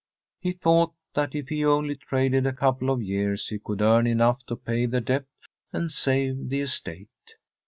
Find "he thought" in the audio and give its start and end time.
0.39-0.95